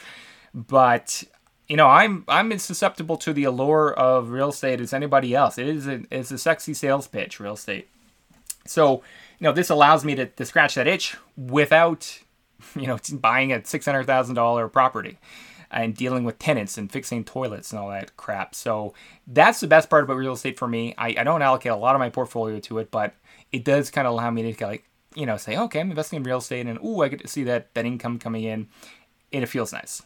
But 0.54 1.23
you 1.68 1.76
know, 1.76 1.87
I'm 1.87 2.25
I'm 2.28 2.50
as 2.50 2.62
susceptible 2.62 3.18
to 3.18 3.35
the 3.35 3.44
allure 3.44 3.92
of 3.92 4.30
real 4.30 4.49
estate 4.49 4.80
as 4.80 4.94
anybody 4.94 5.35
else. 5.35 5.59
It 5.59 5.68
is 5.68 5.87
a, 5.87 6.02
it's 6.11 6.30
a 6.30 6.38
sexy 6.38 6.73
sales 6.73 7.06
pitch, 7.06 7.38
real 7.38 7.54
estate. 7.54 7.88
So, 8.66 9.02
you 9.38 9.44
know, 9.44 9.52
this 9.52 9.71
allows 9.71 10.04
me 10.04 10.14
to, 10.14 10.26
to 10.26 10.44
scratch 10.44 10.75
that 10.75 10.87
itch 10.87 11.16
without 11.37 12.21
you 12.76 12.86
know, 12.86 12.98
buying 13.12 13.52
a 13.52 13.64
six 13.64 13.86
hundred 13.86 14.04
thousand 14.06 14.34
dollar 14.34 14.68
property 14.68 15.18
and 15.70 15.94
dealing 15.94 16.24
with 16.24 16.38
tenants 16.38 16.78
and 16.78 16.90
fixing 16.90 17.24
toilets 17.24 17.72
and 17.72 17.78
all 17.78 17.90
that 17.90 18.16
crap. 18.16 18.54
So 18.54 18.94
that's 19.26 19.60
the 19.60 19.66
best 19.66 19.90
part 19.90 20.04
about 20.04 20.16
real 20.16 20.32
estate 20.32 20.58
for 20.58 20.66
me. 20.66 20.94
I, 20.96 21.08
I 21.18 21.24
don't 21.24 21.42
allocate 21.42 21.72
a 21.72 21.76
lot 21.76 21.94
of 21.94 21.98
my 21.98 22.08
portfolio 22.08 22.58
to 22.60 22.78
it, 22.78 22.90
but 22.90 23.14
it 23.52 23.64
does 23.64 23.90
kind 23.90 24.06
of 24.06 24.14
allow 24.14 24.30
me 24.30 24.50
to 24.52 24.66
like, 24.66 24.84
you 25.14 25.26
know, 25.26 25.36
say, 25.36 25.56
okay, 25.58 25.80
I'm 25.80 25.90
investing 25.90 26.18
in 26.18 26.22
real 26.22 26.38
estate 26.38 26.66
and 26.66 26.78
ooh, 26.82 27.02
I 27.02 27.08
get 27.08 27.20
to 27.20 27.28
see 27.28 27.44
that 27.44 27.74
that 27.74 27.84
income 27.84 28.18
coming 28.18 28.44
in 28.44 28.68
and 29.32 29.42
it 29.44 29.48
feels 29.48 29.72
nice. 29.72 30.02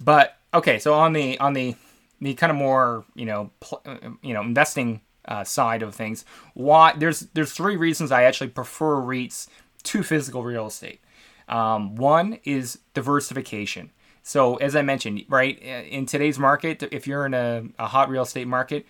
But 0.00 0.36
okay, 0.54 0.78
so 0.78 0.94
on 0.94 1.12
the 1.12 1.38
on 1.40 1.54
the 1.54 1.74
the 2.20 2.34
kind 2.34 2.50
of 2.50 2.56
more, 2.56 3.04
you 3.14 3.26
know, 3.26 3.50
pl- 3.60 3.82
you 4.22 4.34
know, 4.34 4.42
investing 4.42 5.00
uh, 5.26 5.44
side 5.44 5.82
of 5.82 5.94
things, 5.94 6.24
why 6.54 6.94
there's 6.96 7.20
there's 7.34 7.52
three 7.52 7.76
reasons 7.76 8.12
I 8.12 8.24
actually 8.24 8.48
prefer 8.48 8.96
REITs 8.96 9.48
to 9.84 10.02
physical 10.02 10.42
real 10.44 10.66
estate. 10.66 11.00
Um, 11.48 11.96
one 11.96 12.38
is 12.44 12.78
diversification. 12.94 13.90
So, 14.22 14.56
as 14.56 14.74
I 14.74 14.82
mentioned, 14.82 15.24
right, 15.28 15.56
in 15.58 16.06
today's 16.06 16.38
market, 16.38 16.82
if 16.90 17.06
you're 17.06 17.26
in 17.26 17.34
a, 17.34 17.62
a 17.78 17.86
hot 17.86 18.08
real 18.08 18.24
estate 18.24 18.48
market, 18.48 18.84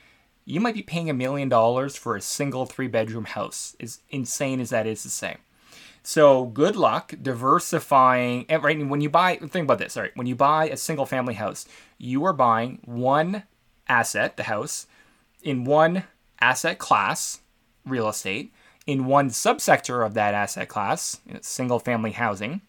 you 0.46 0.60
might 0.60 0.75
be 0.75 0.82
paying 0.82 1.10
a 1.10 1.14
million 1.14 1.50
dollars 1.50 1.96
for 1.96 2.16
a 2.16 2.22
single 2.22 2.64
three 2.64 2.86
bedroom 2.86 3.26
house, 3.26 3.76
as 3.78 4.00
insane 4.08 4.60
as 4.60 4.70
that 4.70 4.86
is 4.86 5.02
to 5.02 5.10
say. 5.10 5.36
So, 6.02 6.46
good 6.46 6.75
luck 6.75 7.12
diversifying. 7.20 8.46
Right, 8.48 8.88
when 8.88 9.02
you 9.02 9.10
buy, 9.10 9.36
think 9.36 9.64
about 9.64 9.78
this. 9.78 9.96
All 9.96 10.04
right, 10.04 10.16
when 10.16 10.26
you 10.26 10.36
buy 10.36 10.70
a 10.70 10.76
single 10.76 11.04
family 11.04 11.34
house, 11.34 11.66
you 11.98 12.25
are 12.25 12.32
buying 12.32 12.80
one 12.84 13.42
asset, 13.88 14.38
the 14.38 14.44
house, 14.44 14.86
in 15.42 15.64
one 15.64 16.04
asset 16.40 16.78
class, 16.78 17.40
real 17.84 18.08
estate, 18.08 18.54
in 18.87 19.07
one 19.07 19.31
subsector 19.31 20.07
of 20.07 20.14
that 20.14 20.35
asset 20.35 20.69
class, 20.69 21.21
single 21.40 21.78
family 21.78 22.12
housing, 22.12 22.61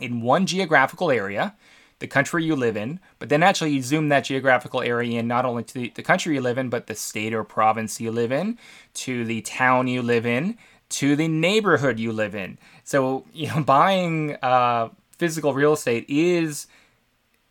in 0.00 0.22
one 0.22 0.46
geographical 0.46 1.10
area, 1.10 1.54
the 1.98 2.06
country 2.06 2.42
you 2.44 2.56
live 2.56 2.76
in, 2.76 2.98
but 3.18 3.28
then 3.28 3.42
actually 3.42 3.72
you 3.72 3.82
zoom 3.82 4.08
that 4.08 4.24
geographical 4.24 4.80
area 4.80 5.20
in 5.20 5.28
not 5.28 5.44
only 5.44 5.62
to 5.62 5.74
the, 5.74 5.92
the 5.94 6.02
country 6.02 6.34
you 6.34 6.40
live 6.40 6.56
in, 6.56 6.70
but 6.70 6.86
the 6.86 6.94
state 6.94 7.34
or 7.34 7.44
province 7.44 8.00
you 8.00 8.10
live 8.10 8.32
in, 8.32 8.58
to 8.94 9.24
the 9.26 9.42
town 9.42 9.86
you 9.86 10.00
live 10.00 10.24
in, 10.24 10.56
to 10.88 11.14
the 11.14 11.28
neighborhood 11.28 12.00
you 12.00 12.10
live 12.10 12.34
in. 12.34 12.58
So, 12.84 13.26
you 13.32 13.48
know, 13.48 13.62
buying 13.66 14.36
uh, 14.42 14.88
physical 15.18 15.52
real 15.52 15.74
estate 15.74 16.06
is 16.08 16.66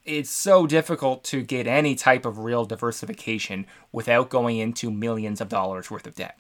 it's 0.04 0.32
so 0.32 0.66
difficult 0.66 1.24
to 1.25 1.44
get 1.44 1.68
any 1.68 1.94
type 1.94 2.25
of 2.25 2.39
real 2.39 2.66
diversification 2.66 3.68
without 3.92 4.30
going 4.30 4.58
into 4.58 4.89
millions 4.89 5.39
of 5.39 5.50
dollars 5.50 5.92
worth 5.92 6.08
of 6.08 6.16
debt. 6.16 6.39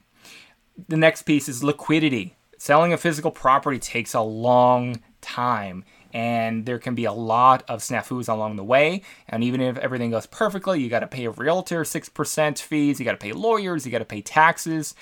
The 0.87 0.97
next 0.97 1.23
piece 1.23 1.49
is 1.49 1.63
liquidity. 1.63 2.35
Selling 2.57 2.93
a 2.93 2.97
physical 2.97 3.31
property 3.31 3.79
takes 3.79 4.13
a 4.13 4.21
long 4.21 5.01
time 5.21 5.83
and 6.13 6.65
there 6.65 6.79
can 6.79 6.95
be 6.95 7.05
a 7.05 7.13
lot 7.13 7.63
of 7.67 7.81
snafus 7.81 8.29
along 8.29 8.55
the 8.55 8.63
way. 8.63 9.03
And 9.27 9.43
even 9.43 9.61
if 9.61 9.77
everything 9.77 10.11
goes 10.11 10.25
perfectly, 10.25 10.81
you 10.81 10.89
got 10.89 11.01
to 11.01 11.07
pay 11.07 11.25
a 11.25 11.31
realtor 11.31 11.83
6% 11.83 12.59
fees, 12.59 12.99
you 12.99 13.05
got 13.05 13.11
to 13.11 13.17
pay 13.17 13.31
lawyers, 13.31 13.85
you 13.85 13.91
got 13.91 13.99
to 13.99 14.05
pay 14.05 14.21
taxes. 14.21 14.95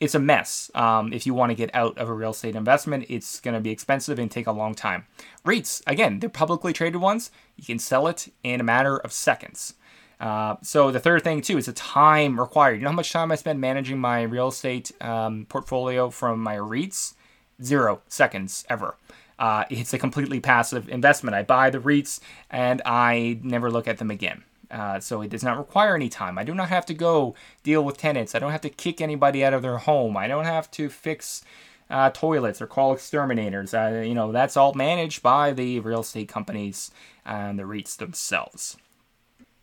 It's 0.00 0.14
a 0.14 0.18
mess. 0.18 0.70
Um, 0.74 1.12
if 1.12 1.26
you 1.26 1.34
want 1.34 1.50
to 1.50 1.54
get 1.54 1.74
out 1.74 1.96
of 1.98 2.08
a 2.08 2.12
real 2.12 2.30
estate 2.30 2.56
investment, 2.56 3.06
it's 3.08 3.40
going 3.40 3.54
to 3.54 3.60
be 3.60 3.70
expensive 3.70 4.18
and 4.18 4.30
take 4.30 4.46
a 4.46 4.52
long 4.52 4.74
time. 4.74 5.06
REITs, 5.46 5.82
again, 5.86 6.18
they're 6.18 6.28
publicly 6.28 6.72
traded 6.72 7.00
ones. 7.00 7.30
You 7.56 7.64
can 7.64 7.78
sell 7.78 8.06
it 8.08 8.28
in 8.42 8.60
a 8.60 8.64
matter 8.64 8.96
of 8.96 9.12
seconds. 9.12 9.74
Uh, 10.20 10.56
so 10.62 10.90
the 10.90 11.00
third 11.00 11.22
thing 11.22 11.40
too 11.42 11.58
is 11.58 11.66
the 11.66 11.72
time 11.72 12.38
required. 12.40 12.74
You 12.74 12.82
know 12.82 12.90
how 12.90 12.96
much 12.96 13.12
time 13.12 13.32
I 13.32 13.34
spend 13.34 13.60
managing 13.60 13.98
my 13.98 14.22
real 14.22 14.48
estate 14.48 14.92
um, 15.00 15.46
portfolio 15.48 16.10
from 16.10 16.42
my 16.42 16.56
REITs? 16.56 17.14
Zero 17.62 18.02
seconds 18.08 18.64
ever. 18.68 18.96
Uh, 19.38 19.64
it's 19.70 19.92
a 19.92 19.98
completely 19.98 20.40
passive 20.40 20.88
investment. 20.88 21.34
I 21.34 21.42
buy 21.42 21.70
the 21.70 21.78
REITs 21.78 22.20
and 22.50 22.82
I 22.84 23.38
never 23.42 23.70
look 23.70 23.88
at 23.88 23.98
them 23.98 24.10
again. 24.10 24.44
Uh, 24.70 24.98
so 24.98 25.20
it 25.20 25.30
does 25.30 25.44
not 25.44 25.58
require 25.58 25.94
any 25.94 26.08
time. 26.08 26.38
I 26.38 26.44
do 26.44 26.54
not 26.54 26.68
have 26.68 26.86
to 26.86 26.94
go 26.94 27.34
deal 27.62 27.84
with 27.84 27.96
tenants. 27.96 28.34
I 28.34 28.38
don't 28.38 28.50
have 28.50 28.62
to 28.62 28.70
kick 28.70 29.00
anybody 29.00 29.44
out 29.44 29.54
of 29.54 29.62
their 29.62 29.78
home. 29.78 30.16
I 30.16 30.26
don't 30.26 30.46
have 30.46 30.70
to 30.72 30.88
fix 30.88 31.44
uh, 31.90 32.10
toilets 32.10 32.60
or 32.60 32.66
call 32.66 32.92
exterminators. 32.92 33.72
You 33.72 34.14
know, 34.14 34.32
that's 34.32 34.56
all 34.56 34.74
managed 34.74 35.22
by 35.22 35.52
the 35.52 35.80
real 35.80 36.00
estate 36.00 36.28
companies 36.28 36.90
and 37.24 37.58
the 37.58 37.64
REITs 37.64 37.96
themselves. 37.96 38.76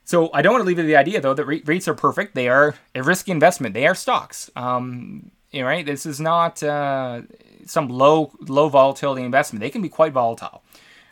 So 0.04 0.30
I 0.34 0.42
don't 0.42 0.54
want 0.54 0.64
to 0.64 0.68
leave 0.68 0.78
you 0.78 0.86
the 0.86 0.96
idea 0.96 1.22
though 1.22 1.34
that 1.34 1.46
REITs 1.46 1.88
are 1.88 1.94
perfect. 1.94 2.36
They 2.36 2.48
are 2.48 2.76
a 2.96 3.04
risky 3.04 3.32
investment. 3.32 3.74
They 3.74 3.88
are 3.88 3.96
stocks. 3.96 4.50
Um, 4.56 5.32
you 5.52 5.62
know, 5.62 5.68
right? 5.68 5.86
This 5.86 6.06
is 6.06 6.20
not 6.20 6.62
uh, 6.64 7.22
some 7.66 7.88
low 7.88 8.32
low 8.40 8.70
volatility 8.70 9.24
investment. 9.24 9.62
They 9.62 9.70
can 9.70 9.82
be 9.82 9.90
quite 9.90 10.14
volatile. 10.14 10.64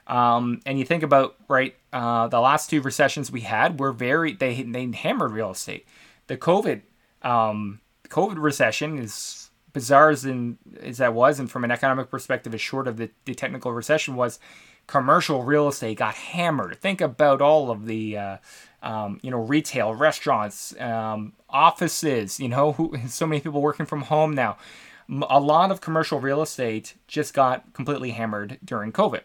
Um, 0.07 0.61
and 0.65 0.79
you 0.79 0.85
think 0.85 1.03
about 1.03 1.35
right, 1.47 1.75
uh, 1.93 2.27
the 2.27 2.39
last 2.39 2.69
two 2.69 2.81
recessions 2.81 3.31
we 3.31 3.41
had 3.41 3.79
were 3.79 3.91
very 3.91 4.33
they 4.33 4.63
they 4.63 4.85
hammered 4.91 5.31
real 5.31 5.51
estate. 5.51 5.85
The 6.27 6.37
COVID 6.37 6.81
um, 7.21 7.81
COVID 8.07 8.41
recession 8.41 8.97
is 8.97 9.49
bizarre 9.71 10.09
as 10.09 10.25
in 10.25 10.57
as 10.81 10.97
that 10.97 11.13
was, 11.13 11.39
and 11.39 11.49
from 11.49 11.63
an 11.63 11.71
economic 11.71 12.09
perspective, 12.09 12.53
as 12.53 12.61
short 12.61 12.87
of 12.87 12.97
the, 12.97 13.11
the 13.25 13.35
technical 13.35 13.71
recession 13.71 14.15
was, 14.15 14.39
commercial 14.87 15.43
real 15.43 15.67
estate 15.67 15.99
got 15.99 16.15
hammered. 16.15 16.79
Think 16.81 17.01
about 17.01 17.41
all 17.41 17.69
of 17.69 17.85
the 17.85 18.17
uh, 18.17 18.37
um, 18.83 19.19
you 19.21 19.31
know 19.31 19.39
retail, 19.39 19.93
restaurants, 19.93 20.79
um, 20.79 21.33
offices. 21.49 22.39
You 22.39 22.49
know, 22.49 22.73
who, 22.73 22.95
so 23.07 23.25
many 23.25 23.41
people 23.41 23.61
working 23.61 23.85
from 23.85 24.01
home 24.03 24.35
now 24.35 24.57
a 25.29 25.39
lot 25.39 25.71
of 25.71 25.81
commercial 25.81 26.19
real 26.19 26.41
estate 26.41 26.95
just 27.07 27.33
got 27.33 27.73
completely 27.73 28.11
hammered 28.11 28.59
during 28.63 28.91
COVID. 28.91 29.21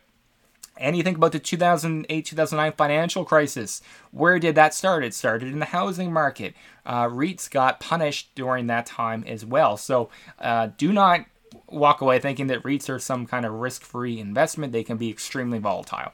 And 0.77 0.97
you 0.97 1.05
think 1.05 1.17
about 1.17 1.33
the 1.33 1.39
2008 1.39 2.25
2009 2.25 2.73
financial 2.73 3.25
crisis. 3.25 3.81
Where 4.11 4.39
did 4.39 4.57
that 4.57 4.75
start? 4.75 5.05
It 5.05 5.15
started 5.15 5.53
in 5.53 5.61
the 5.61 5.67
housing 5.67 6.13
market. 6.13 6.55
Uh, 6.85 7.07
REITs 7.07 7.49
got 7.49 7.79
punished 7.79 8.35
during 8.35 8.67
that 8.67 8.87
time 8.87 9.25
as 9.27 9.45
well. 9.45 9.77
So 9.77 10.09
uh, 10.41 10.71
do 10.77 10.93
not 10.93 11.27
walk 11.69 12.01
away 12.01 12.19
thinking 12.19 12.49
that 12.49 12.63
REITs 12.65 12.89
are 12.89 12.99
some 12.99 13.27
kind 13.27 13.47
of 13.47 13.53
risk 13.53 13.83
free 13.83 14.19
investment. 14.19 14.73
They 14.73 14.83
can 14.83 14.97
be 14.97 15.11
extremely 15.11 15.59
volatile. 15.59 16.13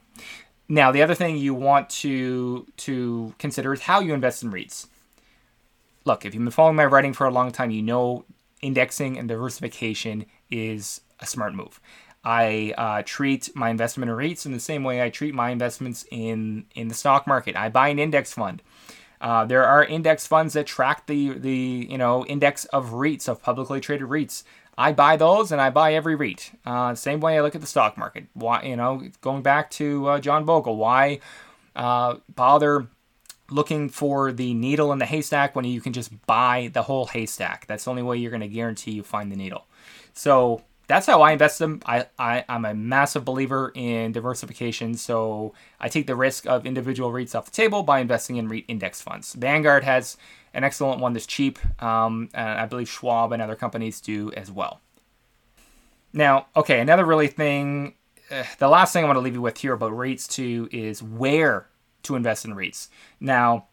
Now, 0.70 0.92
the 0.92 1.02
other 1.02 1.16
thing 1.16 1.36
you 1.36 1.52
want 1.52 1.90
to, 1.90 2.64
to 2.76 3.34
consider 3.40 3.72
is 3.74 3.80
how 3.80 3.98
you 3.98 4.14
invest 4.14 4.44
in 4.44 4.52
REITs. 4.52 4.86
Look, 6.04 6.24
if 6.24 6.32
you've 6.32 6.44
been 6.44 6.52
following 6.52 6.76
my 6.76 6.84
writing 6.84 7.12
for 7.12 7.26
a 7.26 7.30
long 7.30 7.50
time, 7.50 7.72
you 7.72 7.82
know 7.82 8.24
indexing 8.62 9.18
and 9.18 9.28
diversification 9.28 10.26
is 10.48 11.00
a 11.18 11.26
smart 11.26 11.54
move. 11.54 11.80
I 12.22 12.72
uh, 12.78 13.02
treat 13.04 13.50
my 13.56 13.70
investment 13.70 14.12
in 14.12 14.16
REITs 14.16 14.46
in 14.46 14.52
the 14.52 14.60
same 14.60 14.84
way 14.84 15.02
I 15.02 15.10
treat 15.10 15.34
my 15.34 15.50
investments 15.50 16.04
in 16.10 16.66
in 16.76 16.86
the 16.86 16.94
stock 16.94 17.26
market. 17.26 17.56
I 17.56 17.68
buy 17.68 17.88
an 17.88 17.98
index 17.98 18.32
fund. 18.32 18.62
Uh, 19.20 19.44
there 19.44 19.64
are 19.64 19.84
index 19.84 20.26
funds 20.26 20.54
that 20.54 20.66
track 20.66 21.06
the 21.06 21.30
the 21.30 21.88
you 21.90 21.98
know 21.98 22.24
index 22.26 22.66
of 22.66 22.90
REITs 22.90 23.28
of 23.28 23.42
publicly 23.42 23.80
traded 23.80 24.08
REITs. 24.08 24.44
I 24.80 24.94
buy 24.94 25.18
those 25.18 25.52
and 25.52 25.60
I 25.60 25.68
buy 25.68 25.92
every 25.92 26.14
REIT. 26.14 26.52
Uh, 26.64 26.94
same 26.94 27.20
way 27.20 27.37
I 27.37 27.42
look 27.42 27.54
at 27.54 27.60
the 27.60 27.66
stock 27.66 27.99
market. 27.99 28.25
Why 28.32 28.62
you 28.62 28.76
know 28.76 29.02
going 29.20 29.42
back 29.42 29.70
to 29.72 30.08
uh, 30.08 30.20
John 30.20 30.46
Bogle, 30.46 30.76
why 30.76 31.20
uh, 31.76 32.16
bother 32.34 32.88
looking 33.50 33.90
for 33.90 34.32
the 34.32 34.54
needle 34.54 34.90
in 34.92 34.99
the 34.99 35.04
haystack 35.04 35.54
when 35.54 35.66
you 35.66 35.82
can 35.82 35.92
just 35.92 36.10
buy 36.25 36.70
the 36.72 36.82
whole 36.82 37.06
haystack. 37.06 37.66
That's 37.66 37.84
the 37.84 37.90
only 37.90 38.02
way 38.02 38.16
you're 38.16 38.30
going 38.30 38.40
to 38.40 38.49
guarantee 38.49 38.92
you 38.92 39.02
find 39.02 39.30
the 39.30 39.37
needle. 39.37 39.66
So 40.14 40.62
that's 40.87 41.06
how 41.06 41.20
I 41.20 41.32
invest 41.32 41.58
them. 41.58 41.82
I, 41.84 42.06
I, 42.18 42.44
I'm 42.49 42.64
a 42.64 42.72
massive 42.72 43.25
believer 43.25 43.72
in 43.75 44.12
diversification. 44.12 44.94
So 44.94 45.52
I 45.78 45.88
take 45.88 46.06
the 46.06 46.16
risk 46.16 46.46
of 46.46 46.64
individual 46.64 47.12
REITs 47.12 47.34
off 47.34 47.44
the 47.44 47.50
table 47.50 47.82
by 47.82 48.00
investing 48.00 48.37
in 48.37 48.49
REIT 48.49 48.64
index 48.66 49.02
funds. 49.02 49.34
Vanguard 49.34 49.84
has 49.84 50.16
an 50.54 50.64
excellent 50.64 51.00
one 51.00 51.12
that's 51.12 51.26
cheap. 51.26 51.59
Um, 51.83 52.28
and 52.35 52.61
I 52.61 52.66
believe 52.66 52.88
Schwab 52.88 53.33
and 53.33 53.42
other 53.42 53.57
companies 53.57 54.00
do 54.00 54.33
as 54.33 54.50
well. 54.50 54.80
Now, 56.12 56.47
okay, 56.57 56.80
another 56.80 57.04
really 57.04 57.28
thing, 57.28 57.95
uh, 58.30 58.45
the 58.59 58.69
last 58.69 58.92
thing 58.92 59.04
I 59.04 59.07
want 59.07 59.16
to 59.16 59.21
leave 59.21 59.35
you 59.35 59.42
with 59.42 59.59
here 59.59 59.73
about 59.73 59.92
REITs 59.92 60.28
too 60.28 60.69
is 60.73 61.02
where 61.02 61.69
to 62.02 62.16
invest 62.16 62.45
in 62.45 62.54
REITs. 62.54 62.88
Now, 63.21 63.66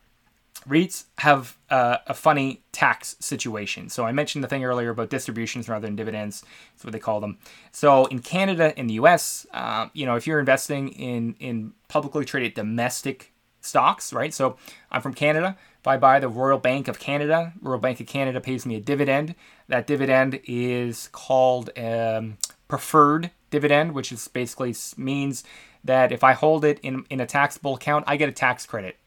REITs 0.67 1.05
have 1.19 1.57
uh, 1.69 1.97
a 2.07 2.13
funny 2.13 2.63
tax 2.71 3.15
situation. 3.19 3.89
So 3.89 4.05
I 4.05 4.11
mentioned 4.11 4.43
the 4.43 4.47
thing 4.47 4.63
earlier 4.63 4.89
about 4.89 5.09
distributions 5.09 5.69
rather 5.69 5.87
than 5.87 5.95
dividends. 5.95 6.43
That's 6.73 6.83
what 6.83 6.93
they 6.93 6.99
call 6.99 7.19
them. 7.19 7.37
So 7.71 8.05
in 8.05 8.19
Canada, 8.19 8.77
in 8.77 8.87
the 8.87 8.95
U.S., 8.95 9.45
uh, 9.53 9.87
you 9.93 10.05
know, 10.05 10.15
if 10.15 10.27
you're 10.27 10.39
investing 10.39 10.89
in 10.89 11.35
in 11.39 11.73
publicly 11.87 12.25
traded 12.25 12.53
domestic 12.53 13.33
stocks, 13.67 14.13
right? 14.13 14.33
So 14.33 14.57
I'm 14.91 15.01
from 15.01 15.13
Canada. 15.13 15.57
If 15.79 15.87
I 15.87 15.97
buy 15.97 16.19
the 16.19 16.29
Royal 16.29 16.57
Bank 16.57 16.87
of 16.87 16.99
Canada, 16.99 17.53
Royal 17.61 17.79
Bank 17.79 17.99
of 17.99 18.07
Canada 18.07 18.41
pays 18.41 18.65
me 18.65 18.75
a 18.75 18.79
dividend. 18.79 19.35
That 19.67 19.87
dividend 19.87 20.39
is 20.45 21.09
called 21.11 21.69
um, 21.77 22.37
preferred 22.67 23.31
dividend, 23.49 23.93
which 23.93 24.11
is 24.11 24.27
basically 24.27 24.75
means 24.97 25.43
that 25.83 26.11
if 26.11 26.23
I 26.23 26.33
hold 26.33 26.65
it 26.65 26.79
in, 26.81 27.05
in 27.09 27.19
a 27.19 27.25
taxable 27.25 27.75
account, 27.75 28.05
I 28.07 28.17
get 28.17 28.29
a 28.29 28.33
tax 28.33 28.65
credit 28.65 28.97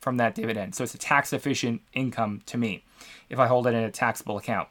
from 0.00 0.18
that 0.18 0.34
dividend. 0.34 0.74
So 0.74 0.84
it's 0.84 0.94
a 0.94 0.98
tax 0.98 1.32
efficient 1.32 1.82
income 1.92 2.42
to 2.46 2.58
me 2.58 2.84
if 3.28 3.38
I 3.38 3.46
hold 3.46 3.66
it 3.66 3.74
in 3.74 3.82
a 3.82 3.90
taxable 3.90 4.36
account. 4.38 4.68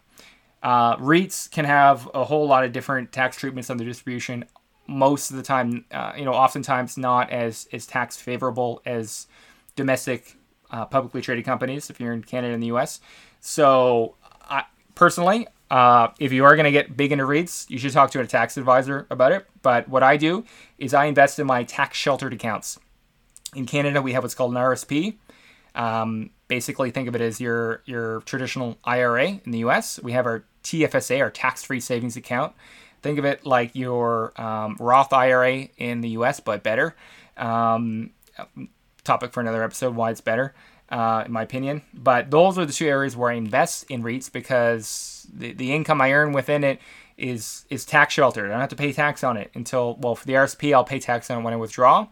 Uh, 0.63 0.95
REITs 0.97 1.51
can 1.51 1.65
have 1.65 2.09
a 2.13 2.23
whole 2.23 2.47
lot 2.47 2.63
of 2.63 2.71
different 2.71 3.11
tax 3.11 3.37
treatments 3.37 3.69
on 3.69 3.77
the 3.77 3.85
distribution. 3.85 4.45
Most 4.87 5.31
of 5.31 5.37
the 5.37 5.43
time, 5.43 5.85
uh, 5.91 6.13
you 6.17 6.25
know, 6.25 6.33
oftentimes 6.33 6.97
not 6.97 7.29
as, 7.31 7.67
as 7.73 7.85
tax 7.85 8.17
favorable 8.17 8.81
as 8.85 9.27
domestic 9.75 10.37
uh, 10.71 10.85
publicly 10.85 11.21
traded 11.21 11.45
companies 11.45 11.89
if 11.89 11.99
you're 11.99 12.13
in 12.13 12.23
Canada 12.23 12.53
and 12.53 12.61
the 12.61 12.67
US. 12.67 12.99
So, 13.39 14.15
I, 14.41 14.63
personally, 14.93 15.47
uh, 15.71 16.09
if 16.19 16.31
you 16.31 16.45
are 16.45 16.55
going 16.55 16.65
to 16.65 16.71
get 16.71 16.95
big 16.95 17.11
into 17.11 17.25
REITs, 17.25 17.69
you 17.69 17.77
should 17.77 17.91
talk 17.91 18.11
to 18.11 18.19
a 18.19 18.27
tax 18.27 18.57
advisor 18.57 19.07
about 19.09 19.31
it. 19.31 19.47
But 19.61 19.89
what 19.89 20.03
I 20.03 20.17
do 20.17 20.45
is 20.77 20.93
I 20.93 21.05
invest 21.05 21.39
in 21.39 21.47
my 21.47 21.63
tax 21.63 21.97
sheltered 21.97 22.33
accounts. 22.33 22.79
In 23.55 23.65
Canada, 23.65 24.01
we 24.01 24.13
have 24.13 24.23
what's 24.23 24.35
called 24.35 24.51
an 24.51 24.57
RSP. 24.57 25.15
Um, 25.73 26.29
basically, 26.47 26.91
think 26.91 27.07
of 27.07 27.15
it 27.15 27.21
as 27.21 27.41
your 27.41 27.81
your 27.85 28.21
traditional 28.21 28.77
IRA. 28.83 29.39
In 29.43 29.51
the 29.51 29.59
U.S., 29.59 29.99
we 30.01 30.11
have 30.11 30.25
our 30.25 30.45
TFSA, 30.63 31.19
our 31.21 31.31
tax-free 31.31 31.79
savings 31.79 32.17
account. 32.17 32.53
Think 33.05 33.19
of 33.19 33.25
it 33.25 33.45
like 33.45 33.75
your 33.75 34.33
um, 34.41 34.77
Roth 34.79 35.13
IRA 35.13 35.67
in 35.77 36.01
the 36.01 36.09
U.S., 36.09 36.39
but 36.39 36.63
better. 36.63 36.95
Um, 37.37 38.09
topic 39.03 39.31
for 39.31 39.41
another 39.41 39.61
episode: 39.61 39.95
why 39.95 40.09
it's 40.09 40.21
better 40.21 40.55
uh, 40.89 41.21
in 41.23 41.31
my 41.31 41.43
opinion. 41.43 41.83
But 41.93 42.31
those 42.31 42.57
are 42.57 42.65
the 42.65 42.73
two 42.73 42.87
areas 42.87 43.15
where 43.15 43.29
I 43.29 43.35
invest 43.35 43.85
in 43.91 44.01
REITs 44.01 44.31
because 44.31 45.27
the, 45.31 45.53
the 45.53 45.71
income 45.71 46.01
I 46.01 46.13
earn 46.13 46.33
within 46.33 46.63
it 46.63 46.79
is 47.15 47.65
is 47.69 47.85
tax 47.85 48.15
sheltered. 48.15 48.45
I 48.45 48.53
don't 48.53 48.61
have 48.61 48.69
to 48.69 48.75
pay 48.75 48.91
tax 48.91 49.23
on 49.23 49.37
it 49.37 49.51
until 49.53 49.97
well 49.97 50.15
for 50.15 50.25
the 50.25 50.33
RSP 50.33 50.73
I'll 50.73 50.83
pay 50.83 50.97
tax 50.97 51.29
on 51.29 51.41
it 51.41 51.41
when 51.43 51.53
I 51.53 51.57
withdraw. 51.57 52.07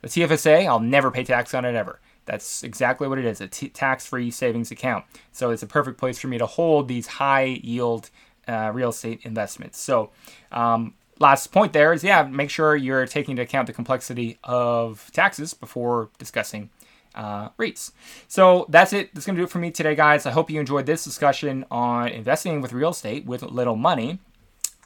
The 0.00 0.08
TFSA 0.08 0.66
I'll 0.66 0.80
never 0.80 1.10
pay 1.10 1.24
tax 1.24 1.52
on 1.52 1.66
it 1.66 1.74
ever. 1.74 2.00
That's 2.24 2.62
exactly 2.62 3.06
what 3.06 3.18
it 3.18 3.26
is 3.26 3.42
a 3.42 3.48
t- 3.48 3.68
tax 3.68 4.06
free 4.06 4.30
savings 4.30 4.70
account. 4.70 5.04
So 5.30 5.50
it's 5.50 5.62
a 5.62 5.66
perfect 5.66 5.98
place 5.98 6.18
for 6.18 6.28
me 6.28 6.38
to 6.38 6.46
hold 6.46 6.88
these 6.88 7.06
high 7.06 7.60
yield 7.62 8.08
uh, 8.48 8.70
real 8.72 8.90
estate 8.90 9.20
investments. 9.24 9.78
So, 9.78 10.10
um, 10.50 10.94
last 11.18 11.52
point 11.52 11.72
there 11.72 11.92
is 11.92 12.02
yeah, 12.02 12.22
make 12.22 12.50
sure 12.50 12.76
you're 12.76 13.06
taking 13.06 13.32
into 13.32 13.42
account 13.42 13.66
the 13.66 13.72
complexity 13.72 14.38
of 14.44 15.10
taxes 15.12 15.54
before 15.54 16.10
discussing 16.18 16.70
uh, 17.14 17.50
REITs. 17.58 17.92
So 18.28 18.66
that's 18.68 18.92
it. 18.92 19.14
That's 19.14 19.26
going 19.26 19.36
to 19.36 19.40
do 19.40 19.44
it 19.44 19.50
for 19.50 19.58
me 19.58 19.70
today, 19.70 19.94
guys. 19.94 20.26
I 20.26 20.30
hope 20.30 20.50
you 20.50 20.60
enjoyed 20.60 20.86
this 20.86 21.04
discussion 21.04 21.64
on 21.70 22.08
investing 22.08 22.60
with 22.60 22.72
real 22.72 22.90
estate 22.90 23.26
with 23.26 23.42
little 23.42 23.76
money. 23.76 24.18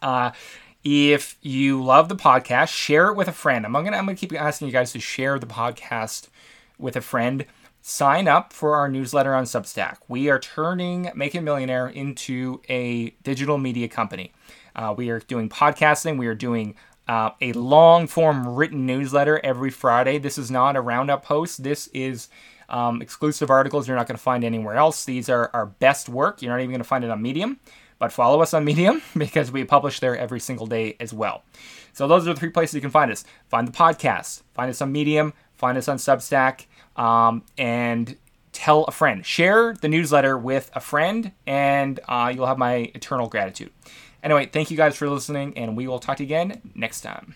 Uh, 0.01 0.33
if 0.83 1.37
you 1.43 1.83
love 1.83 2.09
the 2.09 2.17
podcast, 2.17 2.69
share 2.69 3.09
it 3.09 3.17
with 3.17 3.29
a 3.29 3.33
friend. 3.33 3.65
I'm 3.65 3.73
gonna 3.73 3.97
I'm 3.97 4.07
gonna 4.07 4.17
keep 4.17 4.33
asking 4.33 4.67
you 4.67 4.73
guys 4.73 4.93
to 4.93 5.01
share 5.01 5.39
the 5.39 5.47
podcast 5.47 6.29
with 6.79 6.97
a 6.97 7.01
friend. 7.01 7.45
Sign 7.85 8.29
up 8.29 8.53
for 8.53 8.77
our 8.77 8.89
newsletter 8.89 9.35
on 9.35 9.43
Substack. 9.43 9.97
We 10.07 10.31
are 10.31 10.39
turning 10.39 11.11
Make 11.17 11.35
a 11.35 11.41
Millionaire 11.41 11.89
into 11.89 12.63
a 12.69 13.11
digital 13.25 13.59
media 13.59 13.89
company. 13.89 14.33
Uh, 14.77 14.95
we 14.97 15.11
are 15.11 15.19
doing 15.19 15.49
podcasting. 15.49 16.17
We 16.17 16.29
are 16.29 16.35
doing 16.37 16.77
uh, 17.09 17.31
a 17.41 17.53
long 17.55 18.07
form 18.07 18.55
written 18.55 18.87
newsletter 18.87 19.41
every 19.43 19.71
Friday. 19.71 20.19
This 20.19 20.39
is 20.39 20.49
not 20.49 20.77
a 20.77 20.81
roundup 20.81 21.25
post. 21.25 21.65
This 21.65 21.89
is 21.89 22.29
um, 22.69 23.03
exclusive 23.03 23.51
articles 23.51 23.89
you're 23.89 23.97
not 23.97 24.07
going 24.07 24.17
to 24.17 24.23
find 24.23 24.45
anywhere 24.45 24.77
else. 24.77 25.05
These 25.05 25.29
are 25.29 25.51
our 25.53 25.67
best 25.67 26.09
work. 26.09 26.41
You're 26.41 26.53
not 26.53 26.61
even 26.61 26.71
going 26.71 26.79
to 26.79 26.89
find 26.89 27.03
it 27.03 27.11
on 27.11 27.21
Medium, 27.21 27.59
but 27.99 28.13
follow 28.13 28.43
us 28.43 28.55
on 28.55 28.65
Medium 28.65 29.03
because 29.19 29.51
we 29.51 29.65
publish 29.65 29.99
there 29.99 30.17
every 30.17 30.39
single 30.39 30.69
day 30.69 30.97
as 31.01 31.13
well. 31.13 31.43
So 31.93 32.07
those 32.07 32.29
are 32.29 32.33
the 32.33 32.39
three 32.39 32.51
places 32.51 32.77
you 32.77 32.81
can 32.81 32.91
find 32.91 33.11
us. 33.11 33.25
Find 33.49 33.67
the 33.67 33.73
podcast, 33.73 34.43
find 34.55 34.71
us 34.71 34.81
on 34.81 34.93
Medium, 34.93 35.33
find 35.57 35.77
us 35.77 35.89
on 35.89 35.97
Substack, 35.97 36.67
um, 36.97 37.45
and 37.57 38.17
tell 38.53 38.85
a 38.85 38.93
friend. 38.93 39.25
Share 39.25 39.75
the 39.75 39.89
newsletter 39.89 40.37
with 40.37 40.71
a 40.75 40.81
friend, 40.81 41.33
and 41.47 41.99
uh, 42.09 42.33
you'll 42.35 42.47
have 42.47 42.59
my 42.59 42.91
eternal 42.95 43.29
gratitude. 43.29 43.71
Anyway, 44.23 44.47
thank 44.47 44.71
you 44.71 44.77
guys 44.77 44.97
for 44.97 45.09
listening, 45.09 45.57
and 45.57 45.77
we 45.77 45.89
will 45.89 45.99
talk 45.99 46.19
to 46.19 46.23
you 46.23 46.29
again 46.29 46.61
next 46.75 47.01
time. 47.01 47.35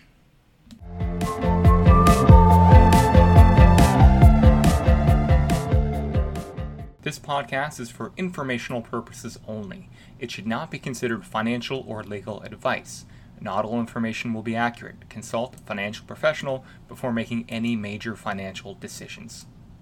This 7.02 7.18
podcast 7.20 7.78
is 7.78 7.88
for 7.88 8.10
informational 8.16 8.82
purposes 8.82 9.38
only. 9.46 9.88
It 10.18 10.30
should 10.32 10.46
not 10.46 10.72
be 10.72 10.78
considered 10.80 11.24
financial 11.24 11.84
or 11.86 12.02
legal 12.02 12.42
advice. 12.42 13.04
Not 13.40 13.64
all 13.64 13.80
information 13.80 14.32
will 14.32 14.42
be 14.42 14.56
accurate. 14.56 15.08
Consult 15.08 15.56
a 15.56 15.58
financial 15.58 16.06
professional 16.06 16.64
before 16.88 17.12
making 17.12 17.44
any 17.48 17.76
major 17.76 18.16
financial 18.16 18.74
decisions. 18.74 19.46